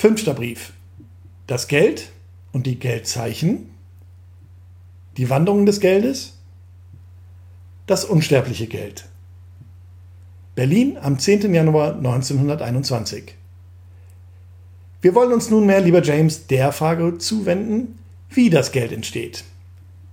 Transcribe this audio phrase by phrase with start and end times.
[0.00, 0.72] Fünfter Brief.
[1.46, 2.10] Das Geld
[2.52, 3.68] und die Geldzeichen.
[5.18, 6.38] Die Wanderung des Geldes.
[7.86, 9.04] Das unsterbliche Geld.
[10.54, 11.52] Berlin am 10.
[11.52, 13.34] Januar 1921.
[15.02, 17.98] Wir wollen uns nunmehr, lieber James, der Frage zuwenden,
[18.30, 19.44] wie das Geld entsteht.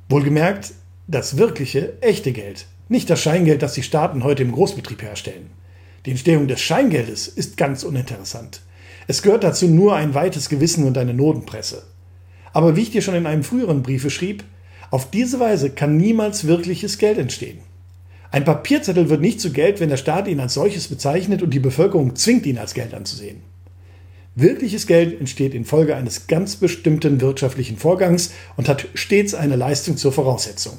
[0.10, 0.74] Wohlgemerkt,
[1.08, 5.50] das wirkliche, echte Geld, nicht das Scheingeld, das die Staaten heute im Großbetrieb herstellen.
[6.06, 8.60] Die Entstehung des Scheingeldes ist ganz uninteressant.
[9.08, 11.84] Es gehört dazu nur ein weites Gewissen und eine Notenpresse.
[12.52, 14.44] Aber wie ich dir schon in einem früheren Briefe schrieb,
[14.92, 17.60] auf diese Weise kann niemals wirkliches Geld entstehen.
[18.32, 21.60] Ein Papierzettel wird nicht zu Geld, wenn der Staat ihn als solches bezeichnet und die
[21.60, 23.42] Bevölkerung zwingt, ihn als Geld anzusehen.
[24.36, 30.12] Wirkliches Geld entsteht infolge eines ganz bestimmten wirtschaftlichen Vorgangs und hat stets eine Leistung zur
[30.12, 30.78] Voraussetzung.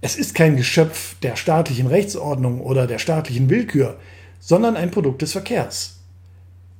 [0.00, 3.96] Es ist kein Geschöpf der staatlichen Rechtsordnung oder der staatlichen Willkür,
[4.40, 5.97] sondern ein Produkt des Verkehrs.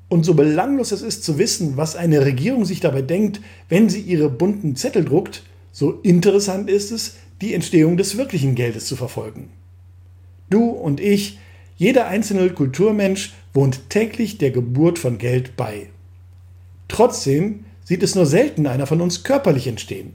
[0.09, 4.01] Und so belanglos es ist zu wissen, was eine Regierung sich dabei denkt, wenn sie
[4.01, 9.51] ihre bunten Zettel druckt, so interessant ist es, die Entstehung des wirklichen Geldes zu verfolgen.
[10.51, 11.39] Du und ich,
[11.77, 15.91] jeder einzelne Kulturmensch wohnt täglich der Geburt von Geld bei.
[16.89, 20.15] Trotzdem sieht es nur selten einer von uns körperlich entstehen.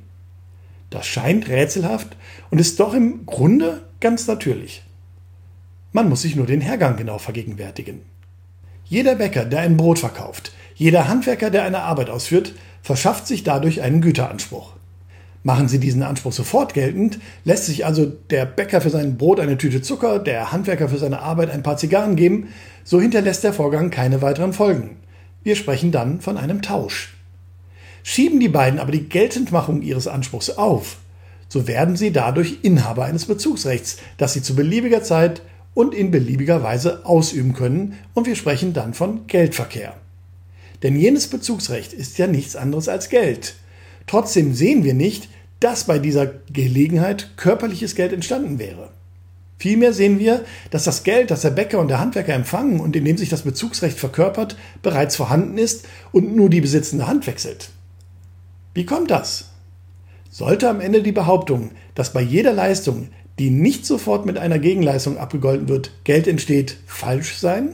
[0.89, 2.17] Das scheint rätselhaft
[2.52, 4.83] und ist doch im Grunde ganz natürlich.
[5.91, 8.02] Man muss sich nur den Hergang genau vergegenwärtigen.
[8.94, 13.81] Jeder Bäcker, der ein Brot verkauft, jeder Handwerker, der eine Arbeit ausführt, verschafft sich dadurch
[13.81, 14.73] einen Güteranspruch.
[15.41, 19.58] Machen Sie diesen Anspruch sofort geltend, lässt sich also der Bäcker für sein Brot eine
[19.58, 22.49] Tüte Zucker, der Handwerker für seine Arbeit ein paar Zigarren geben,
[22.83, 24.97] so hinterlässt der Vorgang keine weiteren Folgen.
[25.41, 27.16] Wir sprechen dann von einem Tausch.
[28.03, 30.97] Schieben die beiden aber die Geltendmachung ihres Anspruchs auf,
[31.49, 35.41] so werden sie dadurch Inhaber eines Bezugsrechts, das sie zu beliebiger Zeit
[35.73, 39.95] und in beliebiger Weise ausüben können und wir sprechen dann von Geldverkehr.
[40.83, 43.55] Denn jenes Bezugsrecht ist ja nichts anderes als Geld.
[44.05, 48.89] Trotzdem sehen wir nicht, dass bei dieser Gelegenheit körperliches Geld entstanden wäre.
[49.58, 53.05] Vielmehr sehen wir, dass das Geld, das der Bäcker und der Handwerker empfangen und in
[53.05, 57.69] dem sich das Bezugsrecht verkörpert, bereits vorhanden ist und nur die besitzende Hand wechselt.
[58.73, 59.52] Wie kommt das?
[60.30, 63.08] Sollte am Ende die Behauptung, dass bei jeder Leistung
[63.39, 67.70] die nicht sofort mit einer Gegenleistung abgegolten wird, Geld entsteht, falsch sein?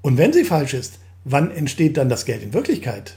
[0.00, 3.16] Und wenn sie falsch ist, wann entsteht dann das Geld in Wirklichkeit?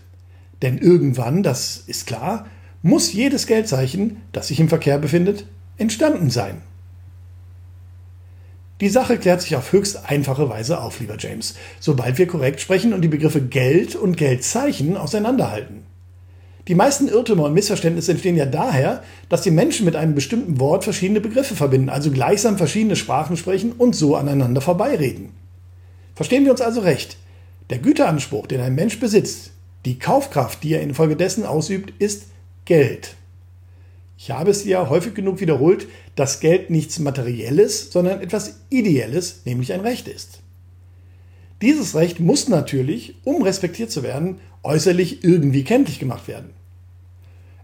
[0.61, 2.47] Denn irgendwann, das ist klar,
[2.81, 5.45] muss jedes Geldzeichen, das sich im Verkehr befindet,
[5.77, 6.61] entstanden sein.
[8.81, 12.93] Die Sache klärt sich auf höchst einfache Weise auf, lieber James, sobald wir korrekt sprechen
[12.93, 15.83] und die Begriffe Geld und Geldzeichen auseinanderhalten.
[16.67, 20.83] Die meisten Irrtümer und Missverständnisse entstehen ja daher, dass die Menschen mit einem bestimmten Wort
[20.83, 25.29] verschiedene Begriffe verbinden, also gleichsam verschiedene Sprachen sprechen und so aneinander vorbeireden.
[26.13, 27.17] Verstehen wir uns also recht.
[27.71, 29.51] Der Güteranspruch, den ein Mensch besitzt,
[29.85, 32.25] die Kaufkraft, die er infolgedessen ausübt, ist
[32.65, 33.15] Geld.
[34.17, 39.73] Ich habe es ja häufig genug wiederholt, dass Geld nichts Materielles, sondern etwas Ideelles, nämlich
[39.73, 40.40] ein Recht ist.
[41.61, 46.49] Dieses Recht muss natürlich, um respektiert zu werden, äußerlich irgendwie kenntlich gemacht werden.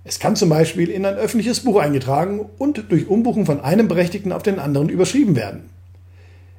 [0.04, 4.32] Es kann zum Beispiel in ein öffentliches Buch eingetragen und durch Umbuchen von einem Berechtigten
[4.32, 5.70] auf den anderen überschrieben werden.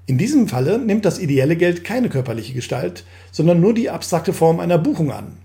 [0.06, 4.59] In diesem Falle nimmt das ideelle Geld keine körperliche Gestalt, sondern nur die abstrakte Form
[4.59, 5.38] einer Buchung an.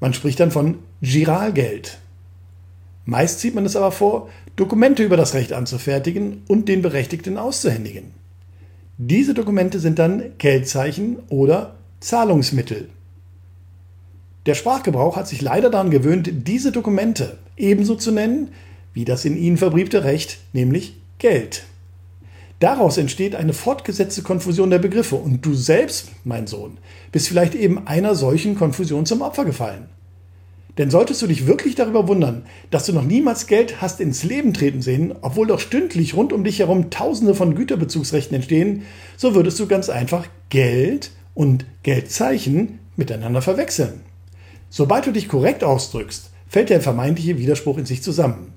[0.00, 1.98] Man spricht dann von Giralgeld.
[3.06, 8.17] Meist zieht man es aber vor, Dokumente über das Recht anzufertigen und den Berechtigten auszuhändigen.
[8.98, 12.88] Diese Dokumente sind dann Geldzeichen oder Zahlungsmittel.
[14.44, 18.48] Der Sprachgebrauch hat sich leider daran gewöhnt, diese Dokumente ebenso zu nennen
[18.98, 21.62] wie das in ihnen verbriefte Recht, nämlich Geld.
[22.58, 26.78] Daraus entsteht eine fortgesetzte Konfusion der Begriffe und du selbst, mein Sohn,
[27.12, 29.88] bist vielleicht eben einer solchen Konfusion zum Opfer gefallen.
[30.78, 34.54] Denn solltest du dich wirklich darüber wundern, dass du noch niemals Geld hast ins Leben
[34.54, 38.82] treten sehen, obwohl doch stündlich rund um dich herum Tausende von Güterbezugsrechten entstehen,
[39.16, 44.00] so würdest du ganz einfach Geld und Geldzeichen miteinander verwechseln.
[44.70, 48.52] Sobald du dich korrekt ausdrückst, fällt der vermeintliche Widerspruch in sich zusammen.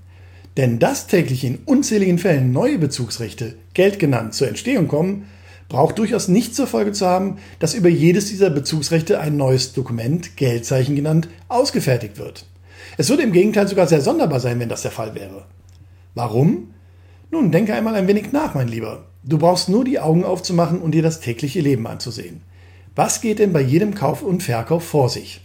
[0.57, 5.25] Denn dass täglich in unzähligen Fällen neue Bezugsrechte, Geld genannt, zur Entstehung kommen,
[5.71, 10.35] braucht durchaus nicht zur Folge zu haben, dass über jedes dieser Bezugsrechte ein neues Dokument,
[10.35, 12.45] Geldzeichen genannt, ausgefertigt wird.
[12.97, 15.45] Es würde im Gegenteil sogar sehr sonderbar sein, wenn das der Fall wäre.
[16.13, 16.73] Warum?
[17.31, 19.05] Nun, denke einmal ein wenig nach, mein Lieber.
[19.23, 22.41] Du brauchst nur die Augen aufzumachen und dir das tägliche Leben anzusehen.
[22.93, 25.39] Was geht denn bei jedem Kauf und Verkauf vor sich?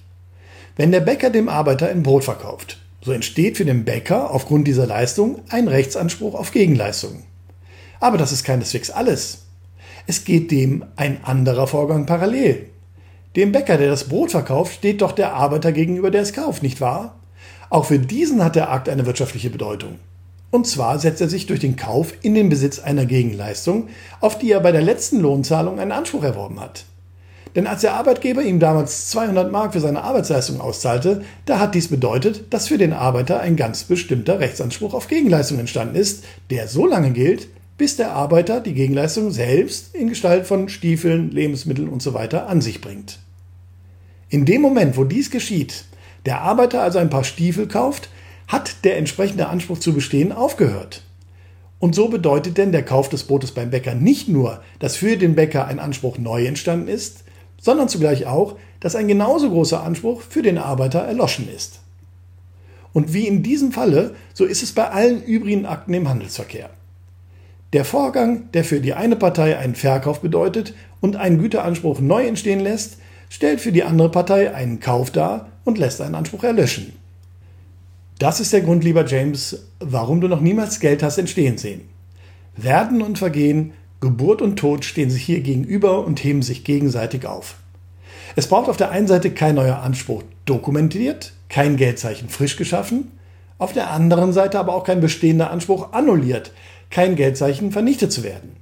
[0.75, 4.89] Wenn der Bäcker dem Arbeiter ein Brot verkauft, so entsteht für den Bäcker aufgrund dieser
[4.89, 7.23] Leistung ein Rechtsanspruch auf Gegenleistungen.
[8.01, 9.46] Aber das ist keineswegs alles.
[10.09, 12.67] Es geht dem ein anderer Vorgang parallel.
[13.35, 16.81] Dem Bäcker, der das Brot verkauft, steht doch der Arbeiter gegenüber, der es kauft, nicht
[16.81, 17.17] wahr?
[17.71, 19.99] Auch für diesen hat der Akt eine wirtschaftliche Bedeutung.
[20.53, 23.89] Und zwar setzt er sich durch den Kauf in den Besitz einer Gegenleistung,
[24.21, 26.85] auf die er bei der letzten Lohnzahlung einen Anspruch erworben hat.
[27.57, 31.89] Denn als der Arbeitgeber ihm damals 200 Mark für seine Arbeitsleistung auszahlte, da hat dies
[31.89, 36.87] bedeutet, dass für den Arbeiter ein ganz bestimmter Rechtsanspruch auf Gegenleistung entstanden ist, der so
[36.87, 37.49] lange gilt,
[37.79, 42.29] bis der Arbeiter die Gegenleistung selbst in Gestalt von Stiefeln, Lebensmitteln usw.
[42.31, 43.19] So an sich bringt.
[44.29, 45.85] In dem Moment, wo dies geschieht,
[46.25, 48.09] der Arbeiter also ein paar Stiefel kauft,
[48.49, 51.03] hat der entsprechende Anspruch zu bestehen aufgehört.
[51.79, 55.35] Und so bedeutet denn der Kauf des Brotes beim Bäcker nicht nur, dass für den
[55.35, 57.25] Bäcker ein Anspruch neu entstanden ist,
[57.61, 61.81] sondern zugleich auch, dass ein genauso großer Anspruch für den Arbeiter erloschen ist.
[62.93, 66.71] Und wie in diesem Falle, so ist es bei allen übrigen Akten im Handelsverkehr.
[67.77, 72.61] Der Vorgang, der für die eine Partei einen Verkauf bedeutet und einen Güteranspruch neu entstehen
[72.61, 72.97] lässt,
[73.29, 76.95] stellt für die andere Partei einen Kauf dar und lässt einen Anspruch erlöschen.
[78.19, 81.83] Das ist der Grund, lieber James, warum du noch niemals Geld hast entstehen sehen.
[82.57, 87.57] Werden und Vergehen, Geburt und Tod stehen sich hier gegenüber und heben sich gegenseitig auf.
[88.37, 93.13] Es braucht auf der einen Seite kein neuer Anspruch dokumentiert, kein Geldzeichen frisch geschaffen,
[93.59, 96.53] auf der anderen Seite aber auch kein bestehender Anspruch annulliert,
[96.91, 98.57] kein Geldzeichen vernichtet zu werden.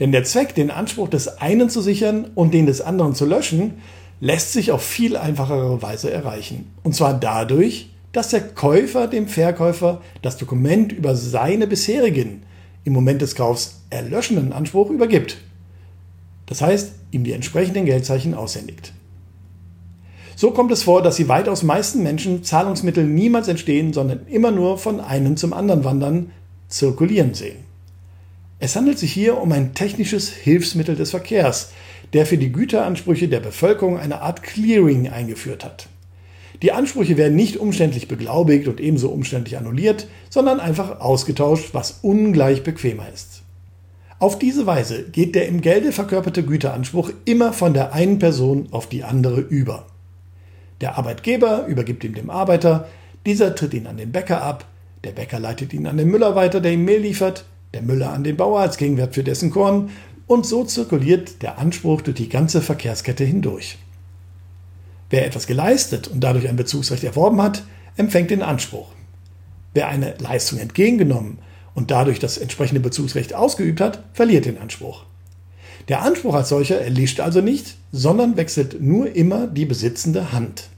[0.00, 3.74] Denn der Zweck, den Anspruch des einen zu sichern und den des anderen zu löschen,
[4.20, 6.72] lässt sich auf viel einfachere Weise erreichen.
[6.82, 12.42] Und zwar dadurch, dass der Käufer dem Verkäufer das Dokument über seine bisherigen,
[12.84, 15.38] im Moment des Kaufs erlöschenden Anspruch übergibt.
[16.46, 18.92] Das heißt, ihm die entsprechenden Geldzeichen aushändigt.
[20.36, 24.78] So kommt es vor, dass die weitaus meisten Menschen Zahlungsmittel niemals entstehen, sondern immer nur
[24.78, 26.30] von einem zum anderen wandern,
[26.68, 27.64] zirkulieren sehen.
[28.58, 31.72] Es handelt sich hier um ein technisches Hilfsmittel des Verkehrs,
[32.12, 35.88] der für die Güteransprüche der Bevölkerung eine Art Clearing eingeführt hat.
[36.62, 42.62] Die Ansprüche werden nicht umständlich beglaubigt und ebenso umständlich annulliert, sondern einfach ausgetauscht, was ungleich
[42.62, 43.42] bequemer ist.
[44.18, 48.88] Auf diese Weise geht der im Gelde verkörperte Güteranspruch immer von der einen Person auf
[48.88, 49.86] die andere über.
[50.80, 52.88] Der Arbeitgeber übergibt ihn dem Arbeiter,
[53.26, 54.66] dieser tritt ihn an den Bäcker ab,
[55.04, 58.24] der Bäcker leitet ihn an den Müller weiter, der ihm Mehl liefert, der Müller an
[58.24, 59.90] den Bauer als Gegenwert für dessen Korn
[60.26, 63.78] und so zirkuliert der Anspruch durch die ganze Verkehrskette hindurch.
[65.10, 67.64] Wer etwas geleistet und dadurch ein Bezugsrecht erworben hat,
[67.96, 68.88] empfängt den Anspruch.
[69.74, 71.38] Wer eine Leistung entgegengenommen
[71.74, 75.04] und dadurch das entsprechende Bezugsrecht ausgeübt hat, verliert den Anspruch.
[75.88, 80.70] Der Anspruch als solcher erlischt also nicht, sondern wechselt nur immer die besitzende Hand.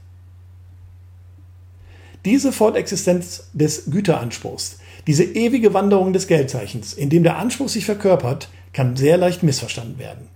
[2.27, 8.49] Diese Fortexistenz des Güteranspruchs, diese ewige Wanderung des Geldzeichens, in dem der Anspruch sich verkörpert,
[8.73, 10.27] kann sehr leicht missverstanden werden.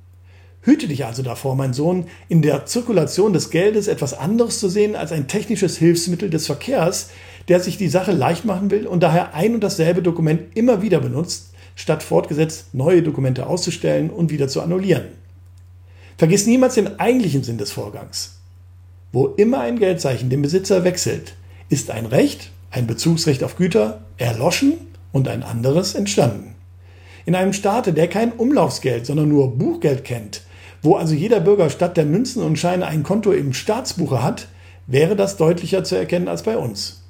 [0.62, 4.96] Hüte dich also davor, mein Sohn, in der Zirkulation des Geldes etwas anderes zu sehen
[4.96, 7.10] als ein technisches Hilfsmittel des Verkehrs,
[7.50, 11.02] der sich die Sache leicht machen will und daher ein und dasselbe Dokument immer wieder
[11.02, 15.08] benutzt, statt fortgesetzt neue Dokumente auszustellen und wieder zu annullieren.
[16.18, 18.38] Vergiss niemals den eigentlichen Sinn des Vorgangs.
[19.12, 21.34] Wo immer ein Geldzeichen den Besitzer wechselt,
[21.72, 24.74] ist ein Recht, ein Bezugsrecht auf Güter, erloschen
[25.14, 26.54] und ein anderes entstanden.
[27.26, 30.42] In einem Staate, der kein Umlaufsgeld, sondern nur Buchgeld kennt,
[30.82, 34.50] wo also jeder Bürger statt der Münzen und Scheine ein Konto im Staatsbuche hat,
[34.86, 37.04] wäre das deutlicher zu erkennen als bei uns.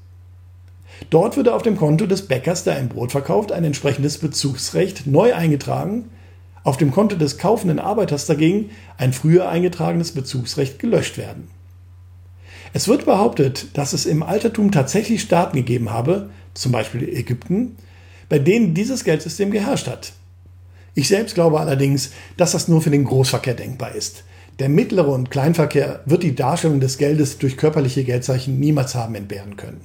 [1.10, 5.34] Dort würde auf dem Konto des Bäckers, der ein Brot verkauft, ein entsprechendes Bezugsrecht neu
[5.34, 6.12] eingetragen,
[6.64, 8.70] auf dem Konto des kaufenden Arbeiters dagegen
[9.00, 11.48] ein früher eingetragenes Bezugsrecht gelöscht werden.
[12.74, 17.76] Es wird behauptet, dass es im Altertum tatsächlich Staaten gegeben habe, zum Beispiel Ägypten,
[18.30, 20.14] bei denen dieses Geldsystem geherrscht hat.
[20.94, 24.24] Ich selbst glaube allerdings, dass das nur für den Großverkehr denkbar ist.
[24.60, 29.58] Der mittlere und Kleinverkehr wird die Darstellung des Geldes durch körperliche Geldzeichen niemals haben entbehren
[29.58, 29.82] können.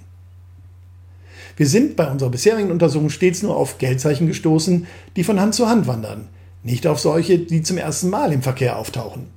[1.57, 5.69] Wir sind bei unserer bisherigen Untersuchung stets nur auf Geldzeichen gestoßen, die von Hand zu
[5.69, 6.29] Hand wandern,
[6.63, 9.29] nicht auf solche, die zum ersten Mal im Verkehr auftauchen.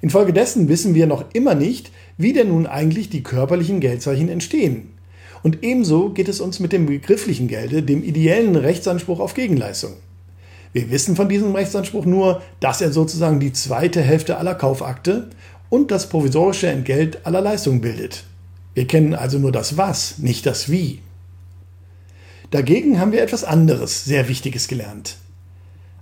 [0.00, 4.88] Infolgedessen wissen wir noch immer nicht, wie denn nun eigentlich die körperlichen Geldzeichen entstehen.
[5.42, 9.94] Und ebenso geht es uns mit dem begrifflichen Gelde, dem ideellen Rechtsanspruch auf Gegenleistung.
[10.72, 15.30] Wir wissen von diesem Rechtsanspruch nur, dass er sozusagen die zweite Hälfte aller Kaufakte
[15.68, 18.24] und das provisorische Entgelt aller Leistungen bildet.
[18.74, 21.00] Wir kennen also nur das Was, nicht das Wie.
[22.50, 25.16] Dagegen haben wir etwas anderes, sehr Wichtiges gelernt.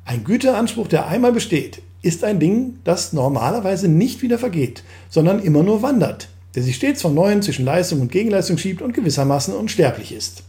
[0.05, 5.63] Ein Güteranspruch, der einmal besteht, ist ein Ding, das normalerweise nicht wieder vergeht, sondern immer
[5.63, 10.13] nur wandert, der sich stets von Neuem zwischen Leistung und Gegenleistung schiebt und gewissermaßen unsterblich
[10.13, 10.43] ist.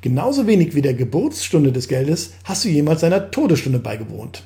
[0.00, 4.44] Genauso wenig wie der Geburtsstunde des Geldes hast du jemals seiner Todesstunde beigewohnt.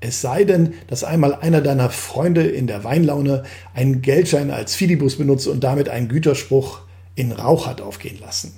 [0.00, 5.16] Es sei denn, dass einmal einer deiner Freunde in der Weinlaune einen Geldschein als Fidibus
[5.16, 6.82] benutzt und damit einen Güterspruch
[7.14, 8.52] in Rauch hat aufgehen lassen.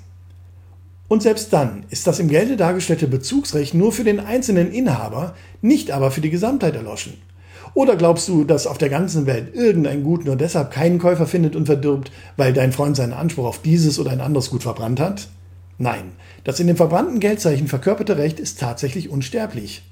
[1.09, 5.91] Und selbst dann ist das im Gelde dargestellte Bezugsrecht nur für den einzelnen Inhaber, nicht
[5.91, 7.15] aber für die Gesamtheit erloschen.
[7.75, 11.55] Oder glaubst du, dass auf der ganzen Welt irgendein Gut nur deshalb keinen Käufer findet
[11.55, 15.29] und verdirbt, weil dein Freund seinen Anspruch auf dieses oder ein anderes Gut verbrannt hat?
[15.79, 16.13] Nein,
[16.45, 19.83] das in dem verbrannten Geldzeichen verkörperte Recht ist tatsächlich unsterblich.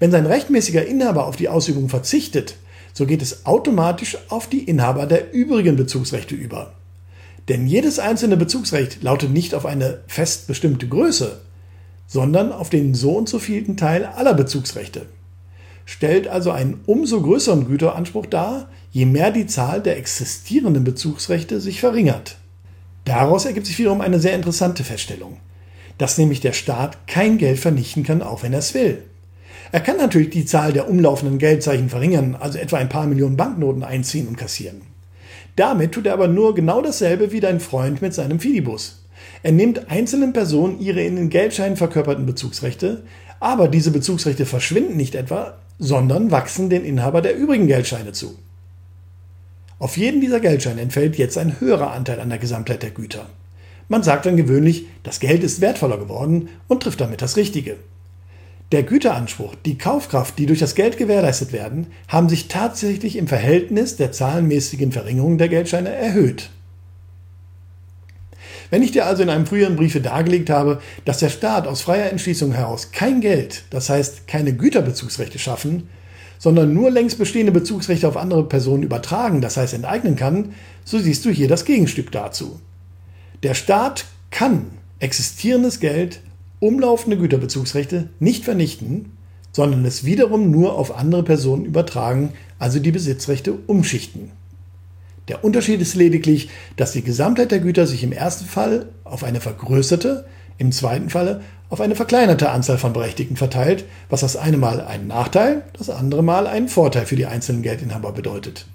[0.00, 2.56] Wenn sein rechtmäßiger Inhaber auf die Ausübung verzichtet,
[2.94, 6.72] so geht es automatisch auf die Inhaber der übrigen Bezugsrechte über.
[7.48, 11.40] Denn jedes einzelne Bezugsrecht lautet nicht auf eine fest bestimmte Größe,
[12.06, 15.06] sondern auf den so und so vielten Teil aller Bezugsrechte.
[15.84, 21.80] Stellt also einen umso größeren Güteranspruch dar, je mehr die Zahl der existierenden Bezugsrechte sich
[21.80, 22.38] verringert.
[23.04, 25.36] Daraus ergibt sich wiederum eine sehr interessante Feststellung,
[25.98, 29.02] dass nämlich der Staat kein Geld vernichten kann, auch wenn er es will.
[29.72, 33.82] Er kann natürlich die Zahl der umlaufenden Geldzeichen verringern, also etwa ein paar Millionen Banknoten
[33.82, 34.93] einziehen und kassieren.
[35.56, 39.04] Damit tut er aber nur genau dasselbe wie dein Freund mit seinem Fidibus.
[39.42, 43.02] Er nimmt einzelnen Personen ihre in den Geldscheinen verkörperten Bezugsrechte,
[43.40, 48.36] aber diese Bezugsrechte verschwinden nicht etwa, sondern wachsen den Inhaber der übrigen Geldscheine zu.
[49.78, 53.26] Auf jeden dieser Geldscheine entfällt jetzt ein höherer Anteil an der Gesamtheit der Güter.
[53.88, 57.76] Man sagt dann gewöhnlich, das Geld ist wertvoller geworden und trifft damit das Richtige.
[58.72, 63.96] Der Güteranspruch, die Kaufkraft, die durch das Geld gewährleistet werden, haben sich tatsächlich im Verhältnis
[63.96, 66.50] der zahlenmäßigen Verringerung der Geldscheine erhöht.
[68.70, 72.10] Wenn ich dir also in einem früheren Briefe dargelegt habe, dass der Staat aus freier
[72.10, 75.88] Entschließung heraus kein Geld, das heißt keine Güterbezugsrechte schaffen,
[76.38, 80.54] sondern nur längst bestehende Bezugsrechte auf andere Personen übertragen, das heißt enteignen kann,
[80.84, 82.60] so siehst du hier das Gegenstück dazu.
[83.42, 84.66] Der Staat kann
[84.98, 86.20] existierendes Geld
[86.60, 89.12] umlaufende Güterbezugsrechte nicht vernichten,
[89.52, 94.30] sondern es wiederum nur auf andere Personen übertragen, also die Besitzrechte umschichten.
[95.28, 99.40] Der Unterschied ist lediglich, dass die Gesamtheit der Güter sich im ersten Fall auf eine
[99.40, 100.26] vergrößerte,
[100.58, 105.06] im zweiten Falle auf eine verkleinerte Anzahl von Berechtigten verteilt, was das eine Mal einen
[105.06, 108.66] Nachteil, das andere Mal einen Vorteil für die einzelnen Geldinhaber bedeutet.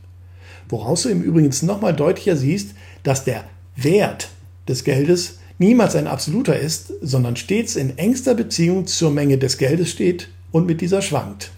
[0.67, 3.43] Woraus du im Übrigen nochmal deutlicher siehst, dass der
[3.75, 4.29] Wert
[4.67, 9.92] des Geldes niemals ein absoluter ist, sondern stets in engster Beziehung zur Menge des Geldes
[9.92, 11.51] steht und mit dieser schwankt.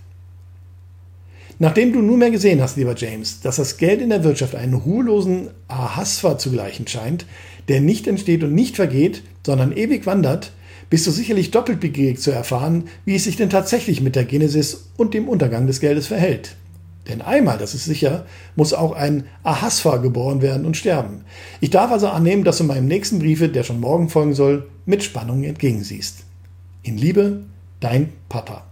[1.60, 5.52] Nachdem du nunmehr gesehen hast, lieber James, dass das Geld in der Wirtschaft einen ruhelosen
[5.68, 7.28] Ahasver zu gleichen scheint,
[7.68, 10.52] der nicht entsteht und nicht vergeht, sondern ewig wandert,
[10.90, 14.90] bist du sicherlich doppelt begierig zu erfahren, wie es sich denn tatsächlich mit der Genesis
[14.98, 16.56] und dem Untergang des Geldes verhält.
[17.08, 21.26] Denn einmal, das ist sicher, muss auch ein Ahasfa geboren werden und sterben.
[21.60, 25.04] Ich darf also annehmen, dass du meinem nächsten Briefe, der schon morgen folgen soll, mit
[25.04, 26.24] Spannung entgegensiehst.
[26.84, 27.44] In Liebe,
[27.80, 28.71] dein Papa.